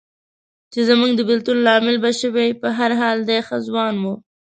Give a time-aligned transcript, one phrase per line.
[0.71, 4.05] چې زموږ د بېلتون لامل به شوې، په هر حال دی ښه ځوان و.